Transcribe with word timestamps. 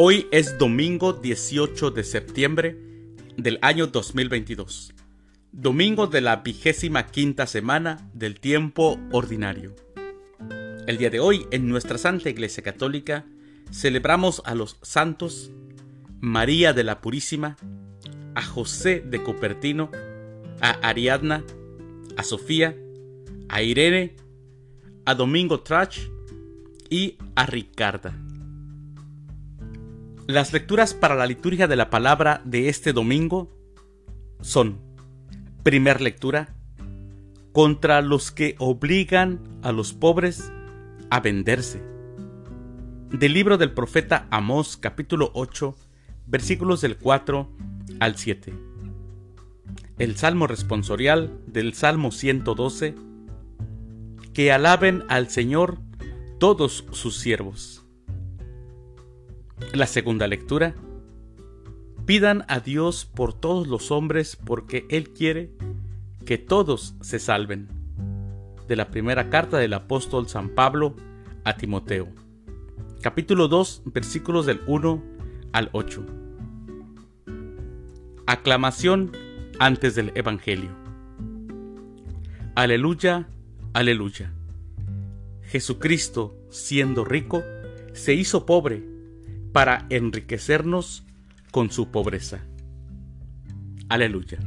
Hoy 0.00 0.28
es 0.30 0.58
domingo 0.58 1.12
18 1.12 1.90
de 1.90 2.04
septiembre 2.04 2.78
del 3.36 3.58
año 3.62 3.88
2022, 3.88 4.94
domingo 5.50 6.06
de 6.06 6.20
la 6.20 6.36
vigésima 6.36 7.08
quinta 7.08 7.48
semana 7.48 8.08
del 8.14 8.38
tiempo 8.38 8.96
ordinario. 9.10 9.74
El 10.86 10.98
día 10.98 11.10
de 11.10 11.18
hoy 11.18 11.48
en 11.50 11.68
nuestra 11.68 11.98
Santa 11.98 12.30
Iglesia 12.30 12.62
Católica 12.62 13.26
celebramos 13.72 14.40
a 14.44 14.54
los 14.54 14.78
santos 14.82 15.50
María 16.20 16.72
de 16.72 16.84
la 16.84 17.00
Purísima, 17.00 17.56
a 18.36 18.42
José 18.44 19.00
de 19.04 19.20
Cupertino, 19.20 19.90
a 20.60 20.70
Ariadna, 20.88 21.42
a 22.16 22.22
Sofía, 22.22 22.76
a 23.48 23.62
Irene, 23.62 24.14
a 25.04 25.16
Domingo 25.16 25.58
Trach 25.58 25.98
y 26.88 27.18
a 27.34 27.46
Ricarda. 27.46 28.27
Las 30.28 30.52
lecturas 30.52 30.92
para 30.92 31.14
la 31.14 31.24
liturgia 31.24 31.68
de 31.68 31.74
la 31.74 31.88
palabra 31.88 32.42
de 32.44 32.68
este 32.68 32.92
domingo 32.92 33.48
son, 34.42 34.78
primer 35.62 36.02
lectura, 36.02 36.54
contra 37.52 38.02
los 38.02 38.30
que 38.30 38.54
obligan 38.58 39.40
a 39.62 39.72
los 39.72 39.94
pobres 39.94 40.52
a 41.08 41.20
venderse. 41.20 41.82
Del 43.10 43.32
libro 43.32 43.56
del 43.56 43.72
profeta 43.72 44.26
Amós 44.30 44.76
capítulo 44.76 45.30
8 45.32 45.74
versículos 46.26 46.82
del 46.82 46.98
4 46.98 47.50
al 47.98 48.16
7. 48.18 48.52
El 49.98 50.16
Salmo 50.18 50.46
responsorial 50.46 51.40
del 51.46 51.72
Salmo 51.72 52.10
112. 52.10 52.94
Que 54.34 54.52
alaben 54.52 55.04
al 55.08 55.30
Señor 55.30 55.78
todos 56.38 56.84
sus 56.92 57.16
siervos. 57.16 57.87
La 59.72 59.86
segunda 59.86 60.26
lectura. 60.26 60.74
Pidan 62.06 62.44
a 62.48 62.60
Dios 62.60 63.04
por 63.04 63.34
todos 63.34 63.66
los 63.66 63.90
hombres 63.90 64.36
porque 64.36 64.86
Él 64.88 65.10
quiere 65.10 65.50
que 66.24 66.38
todos 66.38 66.94
se 67.00 67.18
salven. 67.18 67.68
De 68.66 68.76
la 68.76 68.90
primera 68.90 69.28
carta 69.30 69.58
del 69.58 69.74
apóstol 69.74 70.28
San 70.28 70.50
Pablo 70.50 70.94
a 71.44 71.56
Timoteo. 71.56 72.08
Capítulo 73.02 73.48
2 73.48 73.82
versículos 73.86 74.46
del 74.46 74.60
1 74.66 75.02
al 75.52 75.70
8. 75.72 76.06
Aclamación 78.26 79.12
antes 79.58 79.94
del 79.94 80.12
Evangelio. 80.14 80.70
Aleluya, 82.54 83.28
aleluya. 83.72 84.32
Jesucristo, 85.42 86.36
siendo 86.50 87.04
rico, 87.04 87.42
se 87.92 88.14
hizo 88.14 88.46
pobre 88.46 88.97
para 89.52 89.86
enriquecernos 89.90 91.04
con 91.50 91.70
su 91.70 91.90
pobreza. 91.90 92.44
Aleluya. 93.88 94.38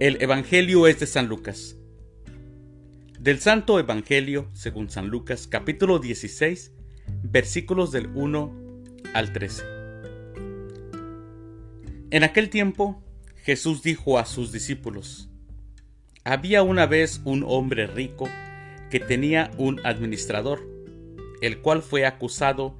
El 0.00 0.20
Evangelio 0.22 0.86
es 0.86 1.00
de 1.00 1.06
San 1.06 1.26
Lucas. 1.26 1.76
Del 3.18 3.38
Santo 3.40 3.78
Evangelio, 3.78 4.48
según 4.52 4.90
San 4.90 5.08
Lucas, 5.08 5.46
capítulo 5.46 5.98
16, 5.98 6.72
versículos 7.22 7.92
del 7.92 8.08
1 8.14 8.82
al 9.14 9.32
13. 9.32 9.64
En 12.10 12.24
aquel 12.24 12.50
tiempo 12.50 13.02
Jesús 13.42 13.82
dijo 13.82 14.18
a 14.18 14.26
sus 14.26 14.52
discípulos, 14.52 15.28
Había 16.24 16.62
una 16.62 16.86
vez 16.86 17.20
un 17.24 17.44
hombre 17.46 17.86
rico 17.86 18.28
que 18.90 19.00
tenía 19.00 19.50
un 19.56 19.80
administrador, 19.84 20.75
el 21.40 21.60
cual 21.60 21.82
fue 21.82 22.06
acusado 22.06 22.78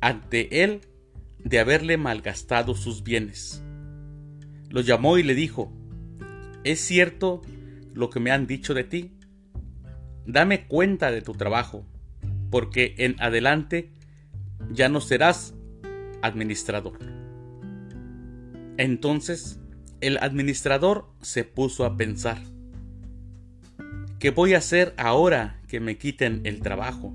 ante 0.00 0.64
él 0.64 0.82
de 1.38 1.58
haberle 1.58 1.96
malgastado 1.96 2.74
sus 2.74 3.02
bienes. 3.02 3.62
Lo 4.68 4.80
llamó 4.80 5.18
y 5.18 5.22
le 5.22 5.34
dijo, 5.34 5.72
¿Es 6.64 6.80
cierto 6.80 7.42
lo 7.92 8.08
que 8.10 8.20
me 8.20 8.30
han 8.30 8.46
dicho 8.46 8.72
de 8.72 8.84
ti? 8.84 9.18
Dame 10.26 10.66
cuenta 10.66 11.10
de 11.10 11.22
tu 11.22 11.32
trabajo, 11.32 11.84
porque 12.50 12.94
en 12.98 13.16
adelante 13.20 13.90
ya 14.70 14.88
no 14.88 15.00
serás 15.00 15.54
administrador. 16.22 16.98
Entonces 18.78 19.60
el 20.00 20.18
administrador 20.18 21.08
se 21.20 21.44
puso 21.44 21.84
a 21.84 21.96
pensar, 21.96 22.38
¿qué 24.18 24.30
voy 24.30 24.54
a 24.54 24.58
hacer 24.58 24.94
ahora 24.96 25.60
que 25.66 25.80
me 25.80 25.98
quiten 25.98 26.42
el 26.44 26.60
trabajo? 26.60 27.14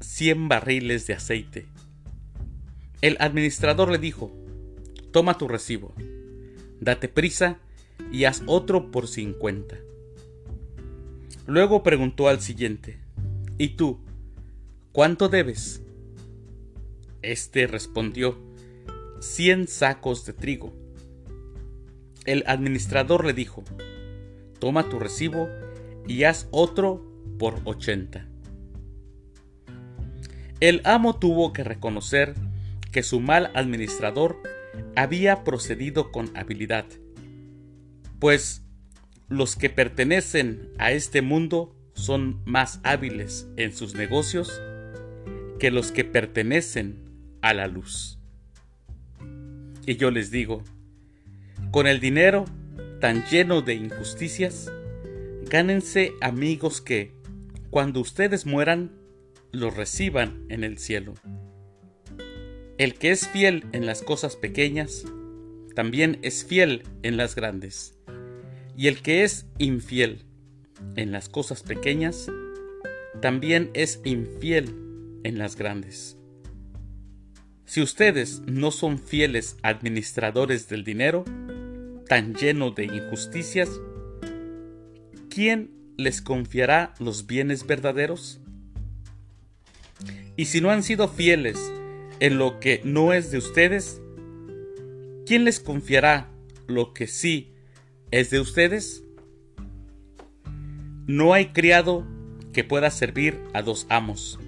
cien 0.00 0.48
barriles 0.48 1.06
de 1.06 1.14
aceite. 1.14 1.66
El 3.02 3.16
administrador 3.20 3.90
le 3.90 3.98
dijo, 3.98 4.32
Toma 5.12 5.38
tu 5.38 5.48
recibo, 5.48 5.94
date 6.80 7.08
prisa 7.08 7.58
y 8.12 8.24
haz 8.24 8.42
otro 8.46 8.90
por 8.90 9.08
cincuenta. 9.08 9.76
Luego 11.46 11.82
preguntó 11.82 12.28
al 12.28 12.40
siguiente, 12.40 12.98
¿Y 13.58 13.70
tú, 13.70 14.00
cuánto 14.92 15.28
debes? 15.28 15.82
Este 17.22 17.66
respondió, 17.66 18.38
cien 19.20 19.66
sacos 19.66 20.26
de 20.26 20.32
trigo. 20.32 20.74
El 22.24 22.44
administrador 22.46 23.24
le 23.24 23.32
dijo, 23.32 23.64
toma 24.58 24.88
tu 24.88 24.98
recibo 24.98 25.48
y 26.06 26.24
haz 26.24 26.48
otro 26.50 27.04
por 27.38 27.60
ochenta. 27.64 28.28
El 30.60 30.80
amo 30.84 31.16
tuvo 31.16 31.52
que 31.52 31.64
reconocer 31.64 32.34
que 32.90 33.02
su 33.02 33.20
mal 33.20 33.50
administrador 33.54 34.40
había 34.94 35.44
procedido 35.44 36.10
con 36.10 36.34
habilidad, 36.34 36.86
pues 38.18 38.62
los 39.28 39.56
que 39.56 39.68
pertenecen 39.68 40.70
a 40.78 40.92
este 40.92 41.20
mundo 41.20 41.76
son 41.92 42.40
más 42.46 42.80
hábiles 42.84 43.48
en 43.56 43.74
sus 43.74 43.94
negocios 43.94 44.62
que 45.58 45.70
los 45.70 45.92
que 45.92 46.04
pertenecen 46.04 47.04
a 47.42 47.52
la 47.52 47.66
luz. 47.66 48.18
Y 49.86 49.96
yo 49.96 50.10
les 50.10 50.30
digo, 50.30 50.64
con 51.70 51.86
el 51.86 52.00
dinero 52.00 52.46
tan 53.00 53.24
lleno 53.26 53.60
de 53.60 53.74
injusticias, 53.74 54.72
gánense 55.50 56.14
amigos 56.22 56.80
que, 56.80 57.14
cuando 57.70 58.00
ustedes 58.00 58.46
mueran, 58.46 58.90
los 59.56 59.74
reciban 59.74 60.44
en 60.48 60.64
el 60.64 60.78
cielo. 60.78 61.14
El 62.78 62.94
que 62.94 63.10
es 63.10 63.26
fiel 63.26 63.64
en 63.72 63.86
las 63.86 64.02
cosas 64.02 64.36
pequeñas, 64.36 65.04
también 65.74 66.18
es 66.22 66.44
fiel 66.44 66.82
en 67.02 67.16
las 67.16 67.34
grandes. 67.34 67.98
Y 68.76 68.88
el 68.88 69.00
que 69.00 69.24
es 69.24 69.46
infiel 69.58 70.26
en 70.96 71.10
las 71.10 71.30
cosas 71.30 71.62
pequeñas, 71.62 72.30
también 73.22 73.70
es 73.72 74.00
infiel 74.04 74.74
en 75.24 75.38
las 75.38 75.56
grandes. 75.56 76.18
Si 77.64 77.80
ustedes 77.80 78.42
no 78.46 78.70
son 78.70 78.98
fieles 78.98 79.56
administradores 79.62 80.68
del 80.68 80.84
dinero, 80.84 81.24
tan 82.08 82.34
lleno 82.34 82.72
de 82.72 82.84
injusticias, 82.84 83.70
¿quién 85.30 85.70
les 85.96 86.20
confiará 86.20 86.92
los 87.00 87.26
bienes 87.26 87.66
verdaderos? 87.66 88.42
Y 90.36 90.46
si 90.46 90.60
no 90.60 90.70
han 90.70 90.82
sido 90.82 91.08
fieles 91.08 91.72
en 92.20 92.38
lo 92.38 92.60
que 92.60 92.80
no 92.84 93.12
es 93.12 93.30
de 93.30 93.38
ustedes, 93.38 94.00
¿quién 95.26 95.44
les 95.44 95.60
confiará 95.60 96.30
lo 96.66 96.92
que 96.92 97.06
sí 97.06 97.54
es 98.10 98.30
de 98.30 98.40
ustedes? 98.40 99.02
No 101.06 101.32
hay 101.32 101.48
criado 101.48 102.06
que 102.52 102.64
pueda 102.64 102.90
servir 102.90 103.40
a 103.54 103.62
dos 103.62 103.86
amos, 103.88 104.38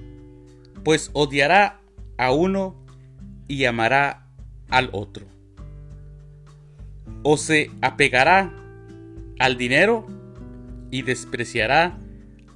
pues 0.85 1.11
odiará 1.12 1.81
a 2.17 2.32
uno 2.32 2.75
y 3.49 3.64
amará 3.64 4.26
al 4.69 4.91
otro. 4.93 5.26
O 7.23 7.37
se 7.37 7.70
apegará 7.81 8.52
al 9.38 9.56
dinero 9.56 10.06
y 10.91 11.02
despreciará 11.02 11.99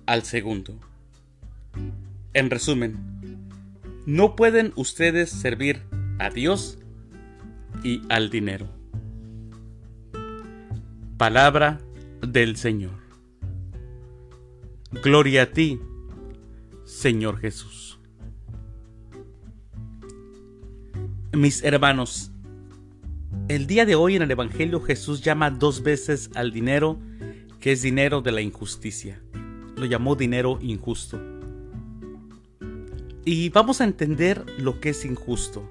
al 0.07 0.23
segundo. 0.23 0.79
En 2.35 2.51
resumen, 2.51 3.12
No 4.05 4.35
pueden 4.35 4.73
ustedes 4.75 5.31
servir 5.31 5.83
a 6.19 6.29
Dios 6.31 6.79
y 7.85 8.03
al 8.09 8.31
dinero. 8.31 8.67
Palabra 11.17 11.81
del 12.21 12.57
Señor. 12.57 12.99
Gloria 15.05 15.43
a 15.43 15.47
ti, 15.47 15.81
Señor 16.85 17.39
Jesús. 17.39 18.01
Mis 21.33 21.63
hermanos, 21.63 22.33
el 23.49 23.67
día 23.69 23.87
de 23.87 23.95
hoy 23.95 24.17
en 24.17 24.23
el 24.23 24.31
Evangelio 24.33 24.81
Jesús 24.81 25.23
llama 25.23 25.51
dos 25.51 25.83
veces 25.83 26.29
al 26.35 26.53
dinero 26.53 26.99
que 27.61 27.73
es 27.73 27.83
dinero 27.83 28.21
de 28.21 28.33
la 28.33 28.41
injusticia. 28.41 29.23
Lo 29.77 29.87
llamó 29.87 30.17
dinero 30.17 30.59
injusto. 30.61 31.32
Y 33.25 33.51
vamos 33.51 33.81
a 33.81 33.85
entender 33.85 34.45
lo 34.59 34.81
que 34.81 34.91
es 34.91 35.05
injusto. 35.05 35.69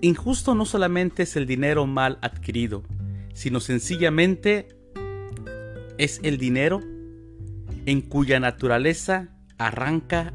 Injusto 0.00 0.54
no 0.54 0.64
solamente 0.64 1.24
es 1.24 1.36
el 1.36 1.46
dinero 1.46 1.86
mal 1.86 2.18
adquirido, 2.22 2.82
sino 3.34 3.60
sencillamente 3.60 4.68
es 5.98 6.20
el 6.22 6.38
dinero 6.38 6.80
en 7.84 8.00
cuya 8.00 8.40
naturaleza 8.40 9.28
arranca 9.58 10.32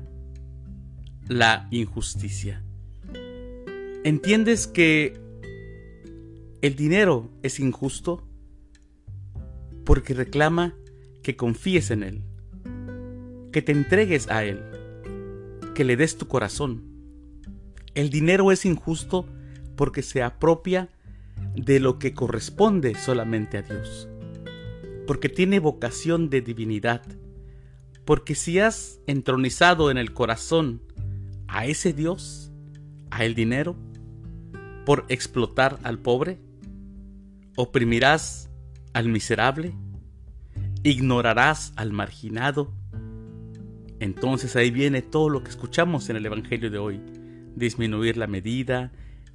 la 1.28 1.68
injusticia. 1.72 2.64
¿Entiendes 4.04 4.68
que 4.68 5.20
el 6.62 6.76
dinero 6.76 7.32
es 7.42 7.60
injusto? 7.60 8.28
Porque 9.84 10.14
reclama 10.14 10.76
que 11.24 11.36
confíes 11.36 11.90
en 11.90 12.04
Él, 12.04 12.22
que 13.52 13.64
te 13.64 13.72
entregues 13.72 14.30
a 14.30 14.44
Él, 14.44 14.62
que 15.76 15.84
le 15.84 15.96
des 15.98 16.18
tu 16.18 16.28
corazón. 16.28 16.84
El 17.94 18.10
dinero 18.10 18.52
es 18.52 18.66
injusto 18.66 19.28
porque 19.76 20.02
se 20.02 20.24
apropia 20.24 20.90
de 21.56 21.80
lo 21.80 22.00
que 22.00 22.14
corresponde 22.14 22.96
solamente 22.96 23.58
a 23.58 23.62
Dios, 23.62 24.08
porque 25.06 25.30
tiene 25.30 25.60
vocación 25.60 26.30
de 26.30 26.42
divinidad, 26.42 27.04
porque 28.06 28.36
si 28.36 28.60
has 28.60 29.00
entronizado 29.06 29.92
en 29.92 29.98
el 29.98 30.14
corazón 30.14 30.82
a 31.48 31.66
ese 31.66 31.94
Dios, 31.94 32.52
a 33.12 33.26
el 33.26 33.36
dinero, 33.36 33.76
por 34.86 35.06
explotar 35.10 35.78
al 35.84 36.00
pobre, 36.00 36.40
oprimirás 37.58 38.50
al 38.94 39.10
miserable, 39.10 39.76
ignorarás 40.84 41.74
al 41.76 41.92
marginado, 41.92 42.74
entonces 44.00 44.56
ahí 44.56 44.72
viene 44.72 45.02
todo 45.02 45.30
lo 45.30 45.44
que 45.44 45.50
escuchamos 45.50 46.10
en 46.10 46.18
el 46.18 46.26
Evangelio 46.26 46.70
de 46.70 46.78
hoy, 46.78 47.02
disminuir 47.56 48.18
la 48.18 48.28
medida, 48.28 48.92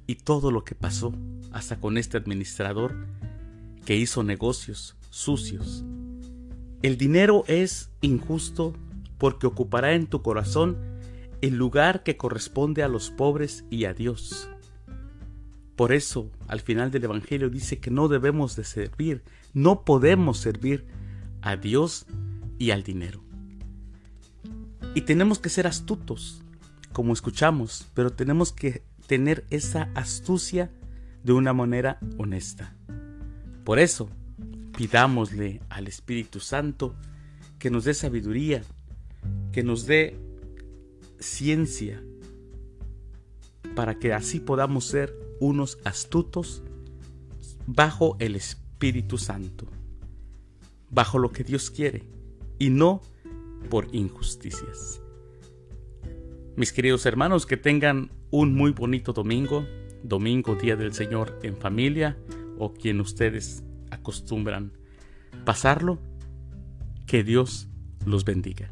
y 0.07 0.15
todo 0.15 0.51
lo 0.51 0.65
que 0.65 0.75
pasó 0.75 1.13
hasta 1.51 1.79
con 1.79 1.97
este 1.97 2.17
administrador 2.17 3.07
que 3.85 3.95
hizo 3.95 4.23
negocios 4.23 4.97
sucios. 5.09 5.85
El 6.81 6.97
dinero 6.97 7.45
es 7.47 7.91
injusto 8.01 8.73
porque 9.17 9.47
ocupará 9.47 9.93
en 9.93 10.07
tu 10.07 10.21
corazón 10.21 10.77
el 11.41 11.55
lugar 11.55 12.03
que 12.03 12.17
corresponde 12.17 12.83
a 12.83 12.87
los 12.87 13.09
pobres 13.09 13.63
y 13.69 13.85
a 13.85 13.93
Dios. 13.93 14.49
Por 15.75 15.93
eso, 15.93 16.29
al 16.47 16.59
final 16.59 16.91
del 16.91 17.05
Evangelio 17.05 17.49
dice 17.49 17.79
que 17.79 17.89
no 17.89 18.09
debemos 18.09 18.55
de 18.55 18.65
servir, 18.65 19.23
no 19.53 19.85
podemos 19.85 20.39
servir 20.39 20.85
a 21.41 21.55
Dios 21.55 22.05
y 22.59 22.71
al 22.71 22.83
dinero. 22.83 23.23
Y 24.93 25.01
tenemos 25.01 25.39
que 25.39 25.49
ser 25.49 25.67
astutos, 25.67 26.41
como 26.91 27.13
escuchamos, 27.13 27.87
pero 27.93 28.11
tenemos 28.11 28.51
que 28.51 28.83
tener 29.07 29.45
esa 29.49 29.89
astucia 29.95 30.69
de 31.23 31.31
una 31.31 31.53
manera 31.53 31.99
honesta. 32.17 32.75
Por 33.63 33.79
eso, 33.79 34.09
pidámosle 34.77 35.61
al 35.69 35.87
Espíritu 35.87 36.41
Santo 36.41 36.95
que 37.57 37.69
nos 37.69 37.85
dé 37.85 37.93
sabiduría, 37.93 38.63
que 39.53 39.63
nos 39.63 39.85
dé 39.85 40.19
ciencia, 41.19 42.03
para 43.75 43.97
que 43.97 44.13
así 44.13 44.41
podamos 44.41 44.85
ser 44.85 45.15
unos 45.39 45.77
astutos 45.85 46.63
bajo 47.65 48.17
el 48.19 48.35
Espíritu 48.35 49.17
Santo, 49.17 49.67
bajo 50.89 51.17
lo 51.17 51.31
que 51.31 51.45
Dios 51.45 51.71
quiere, 51.71 52.03
y 52.59 52.69
no 52.71 53.01
por 53.69 53.87
injusticias. 53.93 55.01
Mis 56.55 56.73
queridos 56.73 57.05
hermanos, 57.05 57.45
que 57.45 57.57
tengan 57.57 58.11
un 58.29 58.53
muy 58.53 58.71
bonito 58.71 59.13
domingo, 59.13 59.65
domingo 60.03 60.55
Día 60.55 60.75
del 60.75 60.93
Señor 60.93 61.39
en 61.43 61.55
familia 61.55 62.17
o 62.57 62.73
quien 62.73 62.99
ustedes 62.99 63.63
acostumbran 63.89 64.73
pasarlo. 65.45 65.99
Que 67.07 67.23
Dios 67.23 67.67
los 68.05 68.23
bendiga. 68.23 68.71